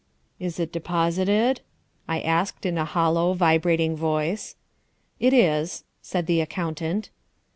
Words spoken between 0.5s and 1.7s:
it deposited?"